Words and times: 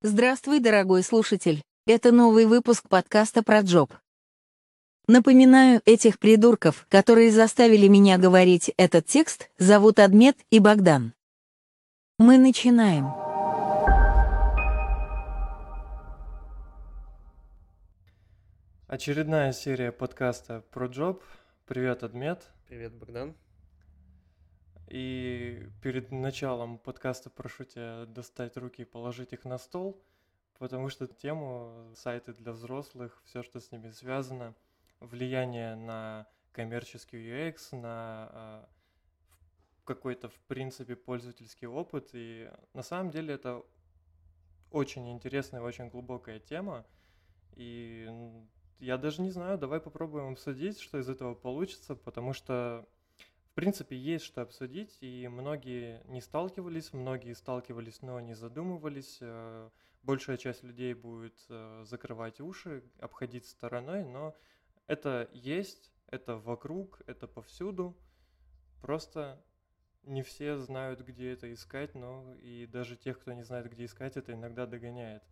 Здравствуй, 0.00 0.60
дорогой 0.60 1.02
слушатель. 1.02 1.60
Это 1.84 2.12
новый 2.12 2.46
выпуск 2.46 2.88
подкаста 2.88 3.42
про 3.42 3.62
Джоб. 3.62 3.92
Напоминаю, 5.08 5.82
этих 5.86 6.20
придурков, 6.20 6.86
которые 6.88 7.32
заставили 7.32 7.88
меня 7.88 8.16
говорить 8.16 8.72
этот 8.76 9.06
текст, 9.06 9.50
зовут 9.58 9.98
Адмет 9.98 10.36
и 10.50 10.60
Богдан. 10.60 11.14
Мы 12.16 12.38
начинаем. 12.38 13.08
Очередная 18.86 19.52
серия 19.52 19.90
подкаста 19.90 20.62
про 20.70 20.86
Джоб. 20.86 21.24
Привет, 21.66 22.04
Адмет. 22.04 22.44
Привет, 22.68 22.94
Богдан. 22.94 23.34
И 24.90 25.68
перед 25.82 26.10
началом 26.10 26.78
подкаста 26.78 27.28
прошу 27.28 27.64
тебя 27.64 28.06
достать 28.06 28.56
руки 28.56 28.82
и 28.82 28.86
положить 28.86 29.34
их 29.34 29.44
на 29.44 29.58
стол, 29.58 30.02
потому 30.58 30.88
что 30.88 31.06
тему 31.06 31.92
сайты 31.94 32.32
для 32.32 32.52
взрослых, 32.52 33.20
все, 33.24 33.42
что 33.42 33.60
с 33.60 33.70
ними 33.70 33.90
связано, 33.90 34.54
влияние 35.00 35.76
на 35.76 36.26
коммерческий 36.52 37.18
UX, 37.18 37.76
на 37.76 38.30
а, 38.32 38.68
какой-то, 39.84 40.30
в 40.30 40.40
принципе, 40.46 40.96
пользовательский 40.96 41.66
опыт. 41.66 42.10
И 42.14 42.50
на 42.72 42.82
самом 42.82 43.10
деле 43.10 43.34
это 43.34 43.62
очень 44.70 45.10
интересная, 45.10 45.60
очень 45.60 45.90
глубокая 45.90 46.40
тема. 46.40 46.86
И 47.56 48.08
я 48.78 48.96
даже 48.96 49.20
не 49.20 49.30
знаю, 49.30 49.58
давай 49.58 49.80
попробуем 49.80 50.32
обсудить, 50.32 50.80
что 50.80 50.98
из 50.98 51.10
этого 51.10 51.34
получится, 51.34 51.94
потому 51.94 52.32
что 52.32 52.88
принципе, 53.58 53.96
есть 53.96 54.24
что 54.24 54.42
обсудить, 54.42 54.96
и 55.00 55.26
многие 55.26 56.00
не 56.06 56.20
сталкивались, 56.20 56.92
многие 56.92 57.32
сталкивались, 57.32 58.02
но 58.02 58.20
не 58.20 58.34
задумывались. 58.34 59.18
Э, 59.20 59.70
большая 60.04 60.36
часть 60.36 60.62
людей 60.62 60.94
будет 60.94 61.34
э, 61.48 61.82
закрывать 61.84 62.40
уши, 62.40 62.84
обходить 63.00 63.46
стороной, 63.46 64.04
но 64.04 64.36
это 64.86 65.28
есть, 65.32 65.92
это 66.06 66.36
вокруг, 66.36 67.02
это 67.08 67.26
повсюду. 67.26 67.98
Просто 68.80 69.44
не 70.04 70.22
все 70.22 70.56
знают, 70.58 71.00
где 71.00 71.32
это 71.32 71.52
искать, 71.52 71.96
но 71.96 72.36
и 72.36 72.64
даже 72.66 72.94
тех, 72.94 73.18
кто 73.18 73.32
не 73.32 73.42
знает, 73.42 73.68
где 73.72 73.86
искать, 73.86 74.16
это 74.16 74.34
иногда 74.34 74.66
догоняет. 74.66 75.24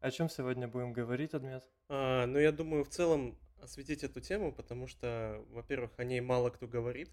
О 0.00 0.10
чем 0.10 0.30
сегодня 0.30 0.68
будем 0.68 0.94
говорить, 0.94 1.34
Адмет? 1.34 1.68
А, 1.90 2.24
ну, 2.24 2.38
я 2.38 2.50
думаю, 2.50 2.84
в 2.84 2.88
целом 2.88 3.38
осветить 3.60 4.04
эту 4.04 4.22
тему, 4.22 4.54
потому 4.54 4.86
что, 4.86 5.44
во-первых, 5.50 5.90
о 5.98 6.04
ней 6.04 6.22
мало 6.22 6.48
кто 6.48 6.66
говорит, 6.66 7.10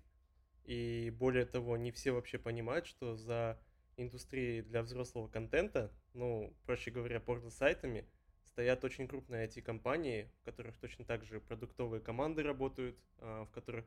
и 0.66 1.12
более 1.18 1.46
того, 1.46 1.78
не 1.78 1.92
все 1.92 2.12
вообще 2.12 2.38
понимают, 2.38 2.86
что 2.86 3.16
за 3.16 3.60
индустрией 3.98 4.62
для 4.62 4.82
взрослого 4.82 5.28
контента, 5.28 5.92
ну, 6.14 6.54
проще 6.66 6.92
говоря, 6.92 7.20
порно-сайтами, 7.20 8.06
стоят 8.46 8.84
очень 8.84 9.08
крупные 9.08 9.48
IT-компании, 9.48 10.30
в 10.42 10.46
которых 10.46 10.78
точно 10.78 11.06
так 11.06 11.24
же 11.24 11.40
продуктовые 11.40 12.02
команды 12.02 12.44
работают, 12.44 12.98
а, 13.20 13.46
в 13.46 13.52
которых 13.52 13.86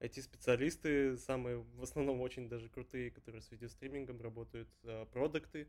IT-специалисты, 0.00 1.16
самые 1.16 1.58
в 1.58 1.82
основном 1.82 2.20
очень 2.20 2.48
даже 2.48 2.68
крутые, 2.68 3.10
которые 3.10 3.42
с 3.42 3.50
видеостримингом 3.50 4.20
работают, 4.20 4.68
а, 4.84 5.06
продукты, 5.06 5.68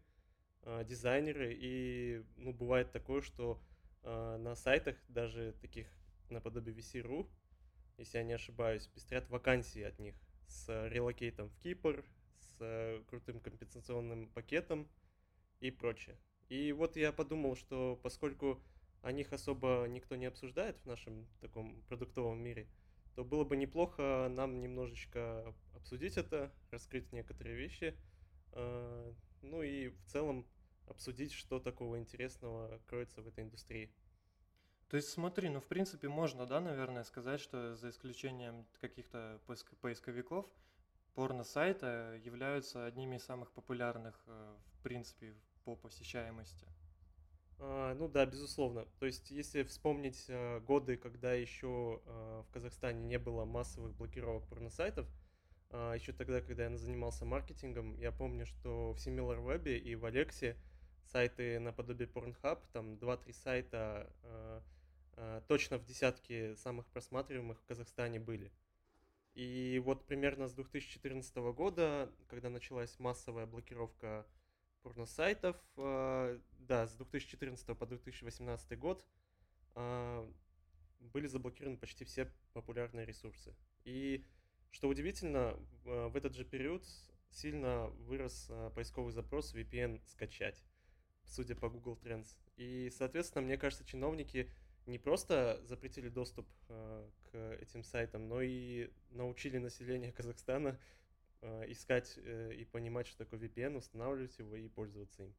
а, 0.63 0.83
дизайнеры. 0.83 1.53
И 1.55 2.23
ну, 2.37 2.53
бывает 2.53 2.91
такое, 2.91 3.21
что 3.21 3.61
на 4.05 4.53
сайтах, 4.55 4.97
даже 5.07 5.55
таких 5.61 5.87
наподобие 6.29 6.75
VC.ru, 6.75 7.25
если 7.97 8.17
я 8.17 8.25
не 8.25 8.33
ошибаюсь, 8.33 8.85
пестрят 8.87 9.29
вакансии 9.29 9.81
от 9.81 9.97
них 9.97 10.13
с 10.53 10.87
релокейтом 10.89 11.49
в 11.49 11.57
Кипр, 11.59 12.05
с 12.39 13.03
крутым 13.07 13.39
компенсационным 13.39 14.29
пакетом 14.29 14.87
и 15.59 15.71
прочее. 15.71 16.17
И 16.49 16.71
вот 16.71 16.95
я 16.95 17.11
подумал, 17.11 17.55
что 17.55 17.99
поскольку 18.03 18.61
о 19.01 19.11
них 19.11 19.33
особо 19.33 19.85
никто 19.89 20.15
не 20.15 20.27
обсуждает 20.27 20.77
в 20.77 20.85
нашем 20.85 21.27
таком 21.41 21.81
продуктовом 21.83 22.41
мире, 22.41 22.67
то 23.15 23.23
было 23.23 23.43
бы 23.43 23.57
неплохо 23.57 24.27
нам 24.29 24.59
немножечко 24.61 25.53
обсудить 25.75 26.17
это, 26.17 26.51
раскрыть 26.71 27.11
некоторые 27.11 27.55
вещи, 27.55 27.97
а, 28.51 29.13
ну 29.41 29.61
и 29.61 29.89
в 29.89 30.05
целом 30.05 30.45
обсудить, 30.87 31.33
что 31.33 31.59
такого 31.59 31.97
интересного 31.97 32.79
кроется 32.87 33.21
в 33.21 33.27
этой 33.27 33.43
индустрии. 33.43 33.91
То 34.93 34.97
есть 34.97 35.09
смотри, 35.09 35.49
ну 35.49 35.59
в 35.59 35.65
принципе 35.65 36.07
можно, 36.07 36.45
да, 36.45 36.61
наверное, 36.61 37.03
сказать, 37.03 37.39
что 37.41 37.75
за 37.75 37.89
исключением 37.89 38.67
каких-то 38.79 39.39
поисковиков, 39.81 40.45
порно-сайты 41.15 42.21
являются 42.23 42.85
одними 42.85 43.15
из 43.15 43.23
самых 43.23 43.51
популярных, 43.53 44.13
э, 44.27 44.55
в 44.75 44.83
принципе, 44.83 45.33
по 45.65 45.75
посещаемости. 45.75 46.67
А, 47.57 47.95
ну 47.95 48.07
да, 48.07 48.27
безусловно. 48.27 48.85
То 48.99 49.07
есть, 49.07 49.31
если 49.31 49.63
вспомнить 49.63 50.27
а, 50.29 50.59
годы, 50.59 50.95
когда 50.95 51.33
еще 51.33 51.99
а, 52.05 52.43
в 52.43 52.51
Казахстане 52.51 53.03
не 53.03 53.17
было 53.17 53.45
массовых 53.45 53.95
блокировок 53.95 54.45
порносайтов, 54.45 55.07
а, 55.71 55.95
еще 55.95 56.13
тогда, 56.13 56.39
когда 56.39 56.65
я 56.65 56.77
занимался 56.77 57.25
маркетингом, 57.25 57.97
я 57.97 58.11
помню, 58.11 58.45
что 58.45 58.93
в 58.93 58.97
SimilarWeb 58.97 59.75
и 59.75 59.95
в 59.95 60.05
Алексе 60.05 60.55
сайты 61.05 61.57
наподобие 61.57 62.07
Pornhub, 62.07 62.59
там 62.71 62.93
2-3 62.93 63.33
сайта 63.33 64.13
Э, 64.21 64.61
точно 65.47 65.77
в 65.77 65.85
десятке 65.85 66.55
самых 66.55 66.87
просматриваемых 66.87 67.59
в 67.59 67.65
Казахстане 67.65 68.19
были. 68.19 68.51
И 69.35 69.81
вот 69.83 70.05
примерно 70.05 70.47
с 70.47 70.53
2014 70.53 71.35
года, 71.53 72.11
когда 72.27 72.49
началась 72.49 72.99
массовая 72.99 73.47
блокировка 73.47 74.27
порносайтов, 74.83 75.57
э, 75.77 76.39
да, 76.59 76.85
с 76.85 76.95
2014 76.95 77.75
по 77.77 77.85
2018 77.85 78.77
год 78.77 79.03
э, 79.75 80.31
были 80.99 81.25
заблокированы 81.25 81.77
почти 81.77 82.05
все 82.05 82.31
популярные 82.53 83.05
ресурсы. 83.05 83.55
И 83.85 84.23
что 84.69 84.87
удивительно, 84.87 85.57
в 85.83 86.15
этот 86.15 86.35
же 86.35 86.45
период 86.45 86.85
сильно 87.29 87.87
вырос 87.87 88.51
поисковый 88.75 89.11
запрос 89.11 89.53
VPN 89.53 90.01
скачать, 90.07 90.63
судя 91.25 91.55
по 91.55 91.69
Google 91.69 91.97
Trends. 92.01 92.37
И, 92.55 92.91
соответственно, 92.91 93.45
мне 93.45 93.57
кажется, 93.57 93.85
чиновники 93.85 94.51
не 94.85 94.97
просто 94.97 95.61
запретили 95.63 96.09
доступ 96.09 96.47
э, 96.69 97.09
к 97.31 97.35
этим 97.61 97.83
сайтам, 97.83 98.27
но 98.27 98.41
и 98.41 98.91
научили 99.11 99.57
население 99.57 100.11
Казахстана 100.17 100.79
э, 101.41 101.71
искать 101.71 102.17
э, 102.17 102.53
и 102.53 102.65
понимать, 102.65 103.07
что 103.07 103.19
такое 103.19 103.39
VPN, 103.39 103.77
устанавливать 103.77 104.37
его 104.39 104.55
и 104.55 104.67
пользоваться 104.67 105.23
им. 105.23 105.33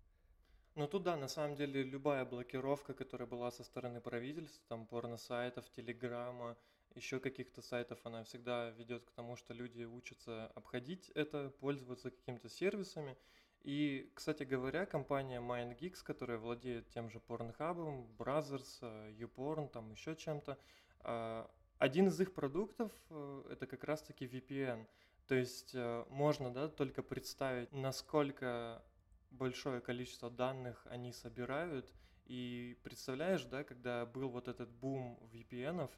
Ну 0.77 0.89
тут 0.89 1.05
да, 1.05 1.17
на 1.17 1.29
самом 1.29 1.55
деле 1.55 1.85
любая 1.85 2.25
блокировка, 2.25 2.95
которая 2.95 3.29
была 3.29 3.53
со 3.53 3.63
стороны 3.63 4.01
правительства, 4.01 4.65
там 4.69 4.87
порно-сайтов, 4.87 5.71
телеграмма, 5.71 6.57
еще 6.95 7.21
каких-то 7.21 7.63
сайтов, 7.63 8.01
она 8.05 8.25
всегда 8.25 8.71
ведет 8.71 9.05
к 9.05 9.13
тому, 9.13 9.37
что 9.37 9.55
люди 9.55 9.85
учатся 9.85 10.49
обходить 10.49 11.11
это, 11.11 11.51
пользоваться 11.61 12.11
какими-то 12.11 12.49
сервисами, 12.49 13.17
и, 13.65 14.11
кстати 14.15 14.43
говоря, 14.43 14.85
компания 14.85 15.41
MindGeeks, 15.41 16.05
которая 16.05 16.37
владеет 16.37 16.91
тем 16.91 17.09
же 17.09 17.19
Pornhub, 17.19 18.07
Brothers, 18.19 18.79
э, 18.83 19.13
YouPorn, 19.19 19.71
там 19.71 19.91
еще 19.91 20.15
чем-то, 20.15 20.59
э, 21.01 21.47
один 21.79 22.09
из 22.09 22.21
их 22.21 22.35
продуктов 22.35 22.93
э, 23.09 23.45
это 23.51 23.67
как 23.67 23.85
раз-таки 23.85 24.27
VPN. 24.27 24.87
То 25.27 25.35
есть 25.35 25.75
можно 26.11 26.53
да, 26.53 26.69
только 26.69 27.03
представить, 27.03 27.73
насколько 27.73 28.85
большое 29.31 29.81
количество 29.81 30.31
данных 30.31 30.87
они 30.91 31.15
собирают. 31.15 31.91
И 32.27 32.79
представляешь, 32.83 33.45
да, 33.45 33.65
когда 33.65 34.05
был 34.05 34.29
вот 34.29 34.49
этот 34.49 34.71
бум 34.71 35.19
VPN, 35.33 35.89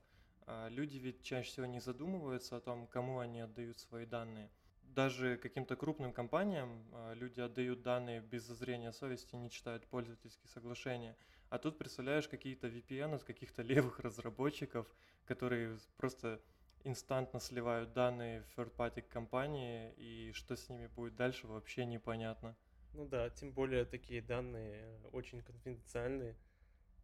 люди 0.69 0.99
ведь 0.99 1.25
чаще 1.25 1.51
всего 1.51 1.67
не 1.67 1.81
задумываются 1.81 2.57
о 2.57 2.61
том, 2.61 2.87
кому 2.87 3.19
они 3.19 3.41
отдают 3.41 3.81
свои 3.81 4.07
данные 4.07 4.49
даже 4.97 5.37
каким-то 5.37 5.77
крупным 5.77 6.13
компаниям 6.13 6.83
а, 6.93 7.13
люди 7.13 7.39
отдают 7.39 7.83
данные 7.83 8.23
без 8.23 8.45
зазрения 8.45 8.93
совести, 8.93 9.37
не 9.37 9.51
читают 9.51 9.87
пользовательские 9.87 10.49
соглашения. 10.49 11.17
А 11.51 11.59
тут 11.59 11.77
представляешь 11.79 12.27
какие-то 12.29 12.69
VPN 12.69 13.15
от 13.15 13.23
каких-то 13.23 13.63
левых 13.73 14.01
разработчиков, 14.01 14.87
которые 15.27 15.79
просто 15.99 16.41
инстантно 16.83 17.41
сливают 17.41 17.93
данные 17.93 18.43
в 18.43 18.59
third-party 18.59 19.03
компании, 19.03 19.93
и 19.99 20.33
что 20.33 20.57
с 20.57 20.69
ними 20.71 20.87
будет 20.87 21.15
дальше, 21.15 21.47
вообще 21.47 21.85
непонятно. 21.85 22.57
Ну 22.95 23.07
да, 23.07 23.29
тем 23.29 23.53
более 23.53 23.85
такие 23.85 24.23
данные 24.23 24.99
очень 25.13 25.43
конфиденциальные. 25.43 26.39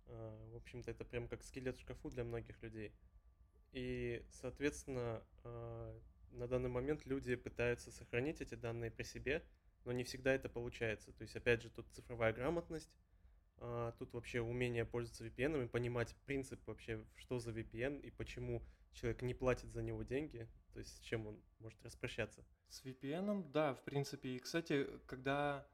А, 0.07 0.51
в 0.53 0.57
общем-то, 0.57 0.91
это 0.91 1.05
прям 1.05 1.29
как 1.29 1.43
скелет 1.43 1.77
в 1.77 1.81
шкафу 1.83 2.09
для 2.09 2.25
многих 2.25 2.63
людей. 2.63 2.95
И, 3.73 4.25
соответственно, 4.31 5.23
а, 5.45 6.01
на 6.33 6.47
данный 6.47 6.69
момент 6.69 7.07
люди 7.07 7.35
пытаются 7.35 7.91
сохранить 7.91 8.41
эти 8.41 8.55
данные 8.55 8.91
при 8.91 9.05
себе, 9.05 9.45
но 9.85 9.93
не 9.93 10.05
всегда 10.05 10.35
это 10.35 10.49
получается. 10.49 11.13
То 11.13 11.23
есть, 11.23 11.37
опять 11.37 11.63
же, 11.63 11.71
тут 11.71 11.87
цифровая 11.93 12.33
грамотность, 12.33 12.91
а, 13.59 13.93
тут 13.99 14.13
вообще 14.13 14.41
умение 14.41 14.85
пользоваться 14.85 15.25
VPN 15.25 15.65
и 15.65 15.69
понимать 15.69 16.17
принцип 16.27 16.61
вообще, 16.67 17.05
что 17.17 17.39
за 17.39 17.53
VPN 17.53 18.01
и 18.01 18.11
почему 18.11 18.63
человек 18.93 19.23
не 19.23 19.35
платит 19.35 19.73
за 19.73 19.83
него 19.83 20.03
деньги, 20.03 20.49
то 20.73 20.79
есть 20.79 20.97
с 20.97 21.01
чем 21.01 21.27
он 21.27 21.43
может 21.61 21.83
распрощаться. 21.83 22.45
С 22.69 22.85
VPN, 22.85 23.51
да, 23.53 23.75
в 23.75 23.83
принципе. 23.85 24.31
И, 24.31 24.39
кстати, 24.39 24.87
когда 25.07 25.67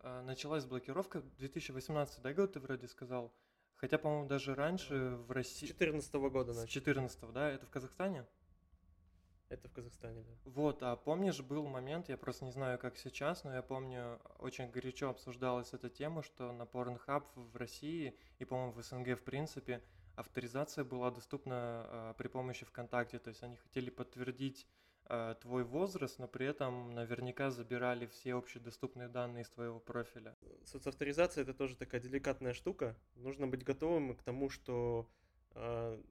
а, 0.00 0.22
началась 0.22 0.64
блокировка 0.64 1.22
2018 1.38 2.22
да, 2.22 2.34
год, 2.34 2.52
ты 2.52 2.60
вроде 2.60 2.86
сказал. 2.88 3.34
Хотя, 3.76 3.98
по-моему, 3.98 4.28
даже 4.28 4.54
раньше 4.54 5.16
в 5.16 5.30
С 5.30 5.30
России... 5.30 5.66
2014 5.66 6.14
года 6.14 6.52
С 6.52 6.56
начали. 6.56 6.72
14 6.72 7.32
да? 7.32 7.50
Это 7.50 7.66
в 7.66 7.70
Казахстане? 7.70 8.26
Это 9.54 9.68
в 9.68 9.72
Казахстане, 9.72 10.22
да. 10.22 10.50
Вот, 10.50 10.82
а 10.82 10.96
помнишь, 10.96 11.40
был 11.40 11.66
момент, 11.66 12.08
я 12.08 12.16
просто 12.16 12.44
не 12.44 12.50
знаю, 12.50 12.76
как 12.76 12.96
сейчас, 12.96 13.44
но 13.44 13.54
я 13.54 13.62
помню, 13.62 14.20
очень 14.40 14.68
горячо 14.68 15.10
обсуждалась 15.10 15.72
эта 15.72 15.88
тема, 15.88 16.22
что 16.24 16.52
на 16.52 16.64
Pornhub 16.64 17.24
в 17.36 17.56
России 17.56 18.16
и, 18.40 18.44
по-моему, 18.44 18.72
в 18.72 18.82
СНГ 18.82 19.16
в 19.16 19.22
принципе 19.22 19.80
авторизация 20.16 20.82
была 20.82 21.12
доступна 21.12 21.86
э, 21.86 22.14
при 22.18 22.26
помощи 22.26 22.64
ВКонтакте, 22.64 23.20
то 23.20 23.28
есть 23.28 23.44
они 23.44 23.56
хотели 23.56 23.90
подтвердить 23.90 24.66
э, 25.04 25.36
твой 25.40 25.62
возраст, 25.62 26.18
но 26.18 26.26
при 26.26 26.46
этом 26.46 26.90
наверняка 26.90 27.50
забирали 27.50 28.06
все 28.06 28.34
общедоступные 28.34 29.08
данные 29.08 29.42
из 29.42 29.50
твоего 29.50 29.78
профиля. 29.78 30.36
Соцавторизация 30.64 31.42
это 31.42 31.54
тоже 31.54 31.76
такая 31.76 32.00
деликатная 32.00 32.54
штука. 32.54 32.96
Нужно 33.14 33.46
быть 33.46 33.62
готовым 33.62 34.16
к 34.16 34.22
тому, 34.24 34.50
что 34.50 35.08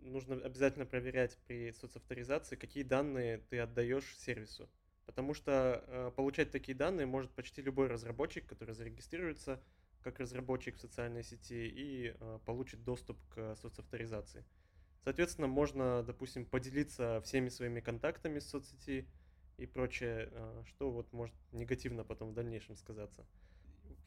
нужно 0.01 0.35
обязательно 0.35 0.85
проверять 0.85 1.37
при 1.47 1.71
соцавторизации, 1.73 2.55
какие 2.55 2.83
данные 2.83 3.39
ты 3.49 3.59
отдаешь 3.59 4.15
сервису. 4.17 4.69
Потому 5.05 5.33
что 5.33 5.83
э, 5.85 6.11
получать 6.15 6.51
такие 6.51 6.77
данные 6.77 7.05
может 7.05 7.31
почти 7.31 7.61
любой 7.61 7.87
разработчик, 7.87 8.45
который 8.45 8.73
зарегистрируется 8.73 9.61
как 10.01 10.19
разработчик 10.19 10.77
в 10.77 10.79
социальной 10.79 11.23
сети 11.23 11.67
и 11.67 12.15
э, 12.17 12.39
получит 12.45 12.83
доступ 12.83 13.17
к 13.29 13.55
соцавторизации. 13.55 14.45
Соответственно, 15.03 15.47
можно, 15.47 16.03
допустим, 16.03 16.45
поделиться 16.45 17.21
всеми 17.25 17.49
своими 17.49 17.81
контактами 17.81 18.39
с 18.39 18.49
соцсети 18.49 19.09
и 19.57 19.65
прочее, 19.65 20.31
что 20.65 20.89
вот 20.89 21.11
может 21.11 21.35
негативно 21.51 22.05
потом 22.05 22.31
в 22.31 22.33
дальнейшем 22.33 22.77
сказаться. 22.77 23.25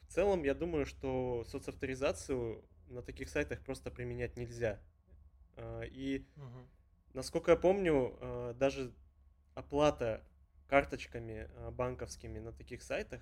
В 0.01 0.11
целом, 0.11 0.43
я 0.43 0.55
думаю, 0.55 0.87
что 0.87 1.45
соцавторизацию 1.47 2.63
на 2.87 3.03
таких 3.03 3.29
сайтах 3.29 3.63
просто 3.63 3.91
применять 3.91 4.37
нельзя. 4.37 4.81
Э, 5.57 5.83
И, 5.87 6.25
Мгм. 6.35 6.67
насколько 7.13 7.51
я 7.51 7.57
помню, 7.57 8.17
э, 8.19 8.53
даже 8.57 8.93
оплата 9.55 10.23
карточками 10.67 11.49
э, 11.49 11.71
банковскими 11.71 12.39
на 12.39 12.51
таких 12.53 12.83
сайтах, 12.83 13.21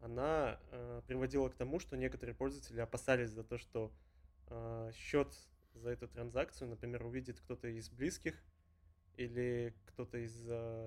она 0.00 0.58
приводила 1.06 1.50
к 1.50 1.54
тому, 1.54 1.78
что 1.78 1.94
некоторые 1.94 2.34
пользователи 2.34 2.80
опасались 2.80 3.28
за 3.28 3.44
то, 3.44 3.58
что 3.58 3.92
счет 4.94 5.34
за 5.74 5.90
эту 5.90 6.08
транзакцию, 6.08 6.70
например, 6.70 7.04
увидит 7.04 7.38
кто-то 7.38 7.68
из 7.68 7.90
близких 7.90 8.42
или 9.18 9.74
кто-то 9.84 10.16
из, 10.16 10.42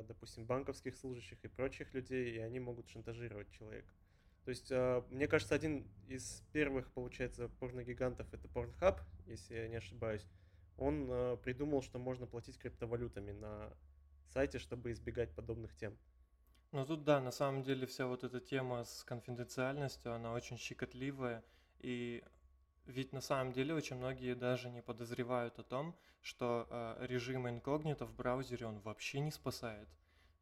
допустим, 0.07 0.47
банковских 0.47 0.95
служащих 0.95 1.37
и 1.45 1.47
прочих 1.47 1.93
людей, 1.93 2.33
и 2.33 2.39
они 2.39 2.59
могут 2.59 2.89
шантажировать 2.89 3.51
человека. 3.51 3.93
То 4.45 4.49
есть, 4.49 4.71
мне 5.11 5.27
кажется, 5.27 5.53
один 5.53 5.87
из 6.07 6.41
первых, 6.53 6.91
получается, 6.91 7.49
порногигантов 7.59 8.33
это 8.33 8.47
Pornhub, 8.47 8.99
если 9.27 9.53
я 9.53 9.67
не 9.67 9.75
ошибаюсь. 9.75 10.25
Он 10.77 11.07
э, 11.09 11.37
придумал, 11.37 11.81
что 11.81 11.99
можно 11.99 12.25
платить 12.25 12.57
криптовалютами 12.57 13.31
на 13.31 13.73
сайте, 14.29 14.59
чтобы 14.59 14.91
избегать 14.91 15.33
подобных 15.35 15.75
тем. 15.75 15.97
Ну 16.71 16.85
тут 16.85 17.03
да, 17.03 17.21
на 17.21 17.31
самом 17.31 17.61
деле 17.61 17.85
вся 17.85 18.07
вот 18.07 18.23
эта 18.23 18.39
тема 18.39 18.83
с 18.83 19.03
конфиденциальностью, 19.03 20.13
она 20.13 20.33
очень 20.33 20.57
щекотливая, 20.57 21.43
и 21.79 22.23
ведь 22.85 23.13
на 23.13 23.21
самом 23.21 23.53
деле 23.53 23.73
очень 23.75 23.95
многие 23.95 24.33
даже 24.33 24.69
не 24.69 24.81
подозревают 24.81 25.59
о 25.59 25.63
том, 25.63 25.95
что 26.21 26.67
э, 26.69 27.05
режим 27.07 27.47
инкогнито 27.47 28.05
в 28.05 28.15
браузере 28.15 28.65
он 28.65 28.79
вообще 28.79 29.19
не 29.19 29.31
спасает. 29.31 29.87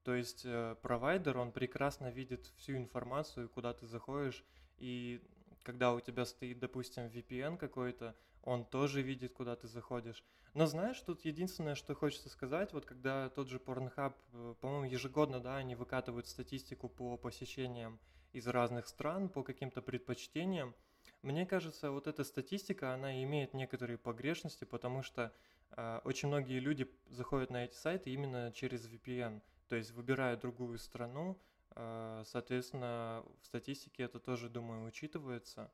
То 0.04 0.16
есть 0.16 0.44
э, 0.46 0.76
провайдер, 0.82 1.38
он 1.38 1.52
прекрасно 1.52 2.10
видит 2.10 2.48
всю 2.58 2.78
информацию, 2.78 3.50
куда 3.50 3.74
ты 3.74 3.86
заходишь, 3.86 4.44
и 4.78 5.22
когда 5.64 5.94
у 5.94 6.00
тебя 6.00 6.26
стоит, 6.26 6.60
допустим, 6.60 7.08
VPN 7.08 7.58
какой-то, 7.58 8.16
он 8.44 8.66
тоже 8.66 9.02
видит, 9.02 9.34
куда 9.34 9.56
ты 9.56 9.68
заходишь. 9.68 10.24
Но 10.54 10.66
знаешь, 10.66 11.00
тут 11.02 11.24
единственное, 11.26 11.76
что 11.76 11.96
хочется 11.96 12.30
сказать, 12.30 12.74
вот 12.74 12.86
когда 12.86 13.30
тот 13.30 13.48
же 13.48 13.58
Pornhub, 13.58 14.14
э, 14.34 14.56
по-моему, 14.60 14.86
ежегодно, 14.86 15.40
да, 15.40 15.58
они 15.58 15.76
выкатывают 15.76 16.28
статистику 16.28 16.90
по 16.90 17.18
посещениям 17.18 18.00
из 18.34 18.48
разных 18.48 18.88
стран, 18.88 19.30
по 19.30 19.44
каким-то 19.44 19.82
предпочтениям, 19.82 20.76
мне 21.22 21.46
кажется, 21.46 21.92
вот 21.92 22.08
эта 22.08 22.24
статистика, 22.24 22.94
она 22.94 23.24
имеет 23.24 23.54
некоторые 23.54 23.98
погрешности, 23.98 24.66
потому 24.66 25.04
что 25.04 25.32
э, 25.72 26.00
очень 26.04 26.28
многие 26.30 26.60
люди 26.60 26.90
заходят 27.10 27.52
на 27.52 27.66
эти 27.66 27.76
сайты 27.76 28.10
именно 28.10 28.52
через 28.52 28.88
VPN, 28.88 29.42
то 29.68 29.76
есть 29.76 29.92
выбирая 29.92 30.36
другую 30.36 30.80
страну, 30.80 31.40
э, 31.76 32.24
соответственно, 32.26 33.24
в 33.40 33.46
статистике 33.46 34.04
это 34.04 34.20
тоже, 34.20 34.50
думаю, 34.50 34.84
учитывается. 34.86 35.72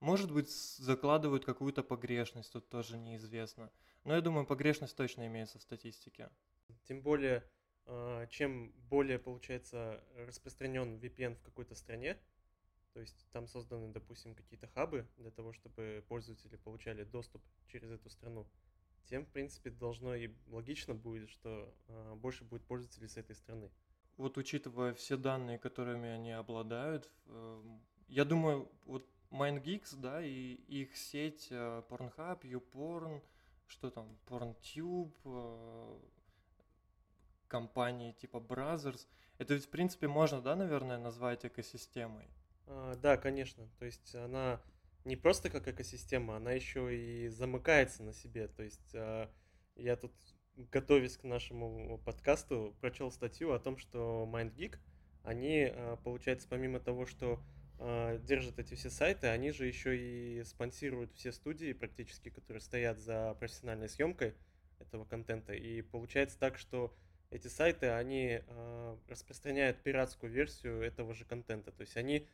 Может 0.00 0.30
быть, 0.32 0.50
закладывают 0.50 1.44
какую-то 1.44 1.82
погрешность, 1.82 2.52
тут 2.52 2.68
тоже 2.68 2.96
неизвестно. 2.96 3.70
Но 4.04 4.14
я 4.14 4.20
думаю, 4.20 4.46
погрешность 4.46 4.96
точно 4.96 5.26
имеется 5.26 5.58
в 5.58 5.62
статистике. 5.62 6.30
Тем 6.84 7.02
более, 7.02 7.42
э, 7.86 8.26
чем 8.30 8.72
более, 8.90 9.18
получается, 9.18 10.04
распространен 10.14 10.98
VPN 10.98 11.34
в 11.34 11.42
какой-то 11.42 11.74
стране, 11.74 12.20
то 12.92 13.00
есть 13.00 13.26
там 13.32 13.48
созданы, 13.48 13.92
допустим, 13.92 14.34
какие-то 14.34 14.68
хабы 14.68 15.08
для 15.16 15.30
того, 15.30 15.52
чтобы 15.52 16.04
пользователи 16.08 16.56
получали 16.56 17.04
доступ 17.04 17.42
через 17.66 17.90
эту 17.90 18.08
страну, 18.08 18.48
тем, 19.06 19.24
в 19.24 19.30
принципе, 19.30 19.70
должно 19.70 20.14
и 20.14 20.30
логично 20.46 20.94
будет, 20.94 21.30
что 21.30 21.74
э, 21.88 22.14
больше 22.14 22.44
будет 22.44 22.64
пользователей 22.66 23.08
с 23.08 23.16
этой 23.16 23.34
страны. 23.34 23.70
Вот 24.16 24.36
учитывая 24.36 24.94
все 24.94 25.16
данные, 25.16 25.58
которыми 25.58 26.08
они 26.08 26.32
обладают, 26.32 27.10
эм, 27.26 27.80
я 28.08 28.24
думаю, 28.24 28.70
вот 28.84 29.08
MindGeeks, 29.30 29.96
да, 29.96 30.22
и 30.22 30.54
их 30.68 30.96
сеть 30.96 31.48
э, 31.50 31.82
Pornhub, 31.88 32.40
YouPorn, 32.42 33.22
что 33.66 33.90
там, 33.90 34.16
PornTube, 34.26 35.12
э, 35.24 35.98
компании 37.48 38.12
типа 38.12 38.38
Brothers, 38.38 39.06
это 39.38 39.54
ведь, 39.54 39.66
в 39.66 39.70
принципе, 39.70 40.08
можно, 40.08 40.40
да, 40.40 40.56
наверное, 40.56 40.98
назвать 40.98 41.44
экосистемой? 41.44 42.28
А, 42.66 42.96
Да, 42.96 43.16
конечно. 43.16 43.68
То 43.78 43.84
есть 43.84 44.14
она 44.14 44.60
не 45.04 45.16
просто 45.16 45.48
как 45.50 45.68
экосистема, 45.68 46.36
она 46.36 46.52
еще 46.52 46.96
и 46.96 47.28
замыкается 47.28 48.02
на 48.02 48.12
себе. 48.12 48.48
То 48.48 48.62
есть 48.62 48.94
а, 48.94 49.30
я 49.76 49.96
тут, 49.96 50.12
готовясь 50.56 51.16
к 51.16 51.24
нашему 51.24 51.98
подкасту, 51.98 52.74
прочел 52.80 53.10
статью 53.10 53.52
о 53.52 53.58
том, 53.58 53.76
что 53.76 54.28
MindGeek, 54.30 54.78
они, 55.22 55.72
получается, 56.04 56.48
помимо 56.48 56.80
того, 56.80 57.04
что 57.04 57.40
а, 57.80 58.18
держат 58.18 58.58
эти 58.58 58.74
все 58.74 58.90
сайты, 58.90 59.28
они 59.28 59.52
же 59.52 59.66
еще 59.66 59.96
и 59.96 60.42
спонсируют 60.44 61.12
все 61.12 61.30
студии 61.30 61.72
практически, 61.72 62.28
которые 62.28 62.60
стоят 62.60 62.98
за 62.98 63.34
профессиональной 63.38 63.88
съемкой 63.88 64.34
этого 64.80 65.04
контента. 65.04 65.54
И 65.54 65.82
получается 65.82 66.38
так, 66.38 66.58
что 66.58 66.92
эти 67.30 67.46
сайты, 67.46 67.90
они 67.90 68.40
а, 68.48 68.98
распространяют 69.06 69.80
пиратскую 69.82 70.32
версию 70.32 70.82
этого 70.82 71.14
же 71.14 71.24
контента. 71.24 71.70
То 71.70 71.82
есть 71.82 71.96
они 71.96 72.26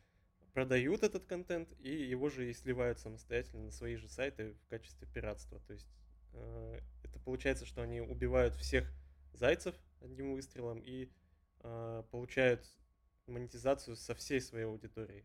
продают 0.55 1.03
этот 1.03 1.27
контент 1.27 1.69
и 1.81 1.91
его 1.91 2.31
же 2.31 2.49
и 2.49 2.55
сливают 2.55 2.99
самостоятельно 2.99 3.65
на 3.65 3.71
свои 3.71 3.97
же 3.97 4.09
сайты 4.09 4.55
в 4.55 4.69
качестве 4.69 5.07
пиратства. 5.09 5.61
То 5.67 5.73
есть 5.73 5.89
э, 6.33 6.81
это 7.03 7.19
получается, 7.19 7.67
что 7.67 7.83
они 7.83 8.01
убивают 8.01 8.55
всех 8.55 8.89
зайцев 9.33 9.75
одним 10.01 10.35
выстрелом 10.35 10.81
и 10.81 11.11
получают 12.11 12.63
монетизацию 13.27 13.97
со 13.97 14.15
всей 14.15 14.41
своей 14.41 14.67
аудитории. 14.67 15.25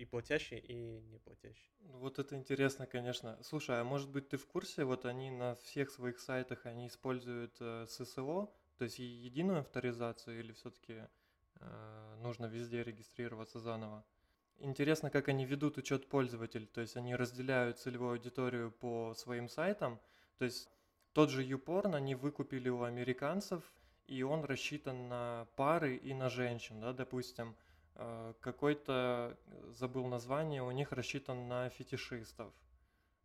И 0.00 0.06
платящей, 0.06 0.58
и 0.58 1.00
не 1.02 1.18
платящей. 1.18 1.70
Ну, 1.80 1.98
Вот 1.98 2.18
это 2.18 2.34
интересно, 2.34 2.86
конечно. 2.86 3.38
Слушай, 3.42 3.80
а 3.80 3.84
может 3.84 4.08
быть 4.08 4.30
ты 4.30 4.38
в 4.38 4.46
курсе, 4.46 4.84
вот 4.84 5.04
они 5.04 5.30
на 5.30 5.54
всех 5.56 5.90
своих 5.90 6.18
сайтах, 6.18 6.64
они 6.64 6.86
используют 6.86 7.56
э, 7.60 7.84
ССО, 7.86 8.50
то 8.78 8.84
есть 8.84 8.98
единую 8.98 9.60
авторизацию, 9.60 10.40
или 10.40 10.52
все-таки 10.52 11.06
нужно 12.22 12.46
везде 12.46 12.82
регистрироваться 12.82 13.60
заново? 13.60 14.02
Интересно, 14.56 15.10
как 15.10 15.28
они 15.28 15.44
ведут 15.44 15.76
учет 15.76 16.08
пользователей, 16.08 16.66
то 16.66 16.80
есть 16.80 16.96
они 16.96 17.14
разделяют 17.14 17.78
целевую 17.78 18.12
аудиторию 18.12 18.70
по 18.70 19.12
своим 19.14 19.48
сайтам, 19.48 20.00
то 20.38 20.46
есть 20.46 20.70
тот 21.12 21.28
же 21.28 21.44
YouPorn 21.44 21.94
они 21.94 22.14
выкупили 22.14 22.70
у 22.70 22.84
американцев, 22.84 23.62
и 24.06 24.22
он 24.22 24.44
рассчитан 24.44 25.08
на 25.08 25.46
пары 25.56 25.96
и 25.96 26.14
на 26.14 26.30
женщин, 26.30 26.80
да, 26.80 26.94
допустим, 26.94 27.50
э, 27.50 27.69
какой-то, 28.40 29.36
э, 29.46 29.72
забыл 29.72 30.06
название, 30.06 30.62
у 30.62 30.70
них 30.70 30.92
рассчитан 30.92 31.48
на 31.48 31.68
фетишистов. 31.70 32.52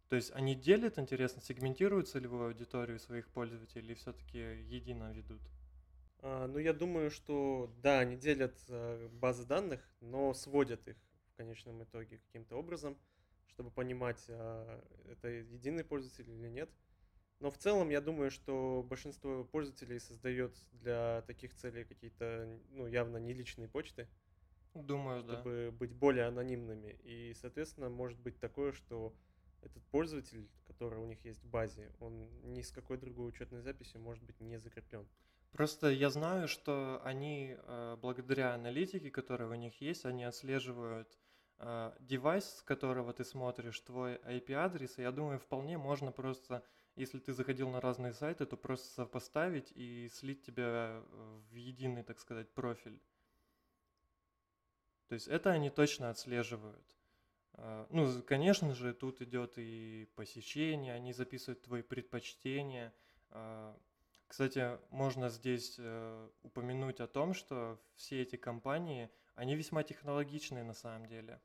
То 0.09 0.15
есть 0.15 0.31
они 0.31 0.55
делят, 0.55 0.99
интересно, 0.99 1.41
сегментируют 1.41 2.09
целевую 2.09 2.47
аудиторию 2.47 2.99
своих 2.99 3.27
пользователей 3.29 3.85
или 3.85 3.93
все-таки 3.93 4.37
едино 4.37 5.11
ведут? 5.13 5.41
А, 6.19 6.47
ну, 6.47 6.59
я 6.59 6.73
думаю, 6.73 7.09
что 7.09 7.73
да, 7.81 7.99
они 7.99 8.15
делят 8.15 8.57
э, 8.69 9.09
базы 9.13 9.45
данных, 9.45 9.81
но 10.01 10.33
сводят 10.33 10.87
их 10.87 10.97
в 11.33 11.37
конечном 11.37 11.83
итоге 11.83 12.17
каким-то 12.17 12.55
образом, 12.55 12.97
чтобы 13.47 13.71
понимать, 13.71 14.23
а, 14.29 14.83
это 15.09 15.29
единый 15.29 15.83
пользователь 15.83 16.29
или 16.29 16.49
нет. 16.49 16.69
Но 17.39 17.51
в 17.51 17.57
целом 17.57 17.89
я 17.89 18.01
думаю, 18.01 18.31
что 18.31 18.85
большинство 18.87 19.43
пользователей 19.43 19.99
создает 19.99 20.55
для 20.71 21.23
таких 21.27 21.53
целей 21.53 21.83
какие-то, 21.83 22.59
ну, 22.71 22.87
явно 22.87 23.17
не 23.17 23.33
личные 23.33 23.67
почты. 23.67 24.07
Думаю, 24.75 25.23
да. 25.23 25.33
чтобы 25.33 25.71
быть 25.71 25.93
более 25.93 26.25
анонимными. 26.25 26.99
И, 27.03 27.33
соответственно, 27.33 27.89
может 27.89 28.19
быть 28.19 28.39
такое, 28.39 28.73
что 28.73 29.15
этот 29.61 29.83
пользователь, 29.87 30.47
который 30.65 30.99
у 30.99 31.05
них 31.05 31.23
есть 31.25 31.43
в 31.43 31.49
базе, 31.49 31.91
он 31.99 32.29
ни 32.43 32.61
с 32.61 32.71
какой 32.71 32.97
другой 32.97 33.29
учетной 33.29 33.61
записью 33.61 33.99
может 34.01 34.23
быть 34.23 34.39
не 34.39 34.57
закреплен. 34.57 35.07
Просто 35.51 35.89
я 35.89 36.09
знаю, 36.09 36.47
что 36.47 37.01
они, 37.05 37.55
э, 37.57 37.97
благодаря 38.01 38.53
аналитике, 38.53 39.09
которая 39.09 39.49
у 39.49 39.55
них 39.55 39.79
есть, 39.79 40.05
они 40.05 40.25
отслеживают 40.25 41.17
э, 41.59 41.93
девайс, 41.99 42.57
с 42.57 42.61
которого 42.61 43.13
ты 43.13 43.23
смотришь, 43.23 43.79
твой 43.79 44.15
IP-адрес, 44.17 44.97
и 44.97 45.01
я 45.01 45.11
думаю, 45.13 45.39
вполне 45.39 45.77
можно 45.77 46.11
просто, 46.11 46.61
если 46.97 47.19
ты 47.19 47.31
заходил 47.31 47.69
на 47.69 47.79
разные 47.79 48.11
сайты, 48.11 48.45
то 48.45 48.57
просто 48.57 48.93
сопоставить 48.93 49.71
и 49.71 50.09
слить 50.09 50.41
тебя 50.41 51.01
в 51.49 51.55
единый, 51.55 52.03
так 52.03 52.19
сказать, 52.19 52.53
профиль. 52.53 52.99
То 55.07 55.13
есть 55.15 55.27
это 55.27 55.51
они 55.51 55.69
точно 55.69 56.09
отслеживают. 56.09 56.85
Э, 57.53 57.85
ну, 57.89 58.21
конечно 58.23 58.73
же, 58.73 58.93
тут 58.93 59.21
идет 59.21 59.53
и 59.57 60.07
посещение, 60.15 60.93
они 60.93 61.13
записывают 61.13 61.61
твои 61.61 61.81
предпочтения. 61.81 62.93
Кстати, 64.27 64.79
можно 64.89 65.29
здесь 65.29 65.75
э, 65.77 66.29
упомянуть 66.41 66.99
о 66.99 67.07
том, 67.07 67.33
что 67.33 67.79
все 67.95 68.21
эти 68.21 68.35
компании, 68.35 69.09
они 69.35 69.55
весьма 69.55 69.83
технологичные 69.83 70.63
на 70.63 70.73
самом 70.73 71.05
деле. 71.05 71.39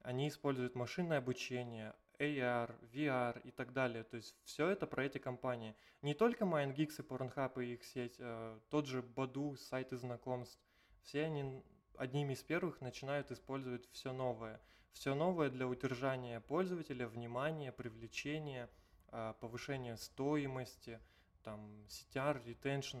Они 0.00 0.28
используют 0.28 0.74
машинное 0.74 1.18
обучение, 1.18 1.94
AR, 2.18 2.74
VR 2.92 3.40
и 3.42 3.50
так 3.50 3.72
далее. 3.72 4.04
То 4.04 4.18
есть 4.18 4.36
все 4.44 4.68
это 4.68 4.86
про 4.86 5.04
эти 5.04 5.18
компании. 5.18 5.74
Не 6.02 6.14
только 6.14 6.44
MindGeeks 6.44 6.96
и 6.98 7.02
Pornhub 7.02 7.62
и 7.62 7.74
их 7.74 7.84
сеть, 7.84 8.16
э, 8.18 8.58
тот 8.68 8.86
же 8.86 9.00
Badu, 9.00 9.56
сайты 9.56 9.96
знакомств. 9.96 10.60
Все 11.02 11.24
они 11.24 11.64
одними 11.98 12.34
из 12.34 12.42
первых 12.42 12.80
начинают 12.80 13.30
использовать 13.30 13.88
все 13.92 14.12
новое. 14.12 14.60
Все 14.92 15.14
новое 15.14 15.50
для 15.50 15.66
удержания 15.66 16.40
пользователя, 16.40 17.06
внимания, 17.06 17.72
привлечения, 17.72 18.70
э, 19.12 19.34
повышения 19.40 19.96
стоимости– 19.96 21.00
там 21.46 21.86
CTR, 21.86 22.44
retention, 22.44 23.00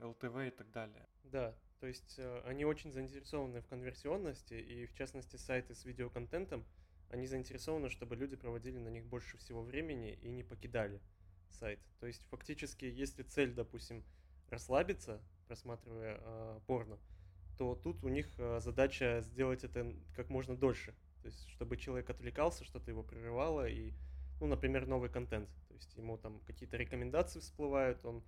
LTV 0.00 0.44
э, 0.44 0.48
и 0.48 0.50
так 0.50 0.70
далее. 0.72 1.06
Да, 1.24 1.54
то 1.78 1.86
есть 1.86 2.14
э, 2.16 2.42
они 2.46 2.64
очень 2.64 2.90
заинтересованы 2.90 3.60
в 3.60 3.66
конверсионности, 3.66 4.54
и 4.54 4.86
в 4.86 4.94
частности 4.94 5.36
сайты 5.36 5.74
с 5.74 5.84
видеоконтентом, 5.84 6.64
они 7.10 7.26
заинтересованы, 7.26 7.90
чтобы 7.90 8.16
люди 8.16 8.34
проводили 8.34 8.78
на 8.78 8.88
них 8.88 9.04
больше 9.04 9.36
всего 9.36 9.62
времени 9.62 10.14
и 10.22 10.30
не 10.30 10.42
покидали 10.42 11.02
сайт. 11.50 11.78
То 12.00 12.06
есть 12.06 12.24
фактически, 12.30 12.86
если 12.86 13.22
цель, 13.24 13.52
допустим, 13.52 14.02
расслабиться, 14.48 15.20
просматривая 15.46 16.18
э, 16.18 16.60
порно, 16.66 16.98
то 17.56 17.74
тут 17.74 18.02
у 18.04 18.08
них 18.08 18.28
э, 18.38 18.60
задача 18.60 19.20
сделать 19.22 19.64
это 19.64 19.94
как 20.14 20.28
можно 20.30 20.56
дольше. 20.56 20.94
То 21.22 21.26
есть, 21.26 21.48
чтобы 21.50 21.76
человек 21.76 22.08
отвлекался, 22.10 22.64
что-то 22.64 22.90
его 22.90 23.02
прерывало, 23.02 23.68
и 23.68 23.92
ну, 24.40 24.46
например, 24.46 24.86
новый 24.86 25.10
контент. 25.10 25.48
То 25.68 25.74
есть 25.74 25.96
ему 25.96 26.18
там 26.18 26.40
какие-то 26.40 26.76
рекомендации 26.76 27.40
всплывают, 27.40 28.04
он 28.04 28.22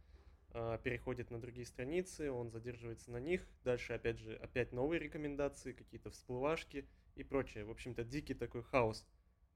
э, 0.53 0.79
переходит 0.83 1.31
на 1.31 1.41
другие 1.41 1.67
страницы, 1.67 2.31
он 2.31 2.51
задерживается 2.51 3.11
на 3.11 3.19
них, 3.19 3.47
дальше 3.65 3.93
опять 3.93 4.19
же 4.19 4.37
опять 4.37 4.73
новые 4.73 4.99
рекомендации, 4.99 5.73
какие-то 5.73 6.11
всплывашки 6.11 6.89
и 7.15 7.23
прочее. 7.23 7.65
В 7.65 7.71
общем-то, 7.71 8.05
дикий 8.05 8.35
такой 8.35 8.63
хаос, 8.63 9.07